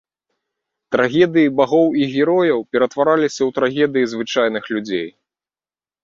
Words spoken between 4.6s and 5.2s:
людзей.